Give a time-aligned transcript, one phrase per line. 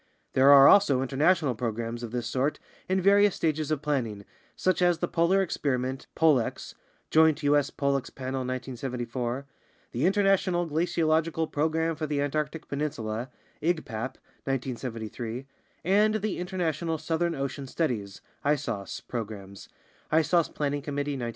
[0.33, 2.57] There are also international programs of this sort
[2.89, 6.73] in various stages of planning, such as the Polar Experiment (polex)
[7.11, 7.69] (Joint U.S.
[7.69, 9.45] polex Panel, 1974),
[9.91, 13.29] the International Glaci ological Program for the Antarctic Peninsula
[13.61, 14.15] (igpap)
[14.49, 15.45] (1973),
[15.83, 19.69] and the International Southern Ocean Studies (isos) programs
[20.11, 21.29] (isos Planning Committee, 1973).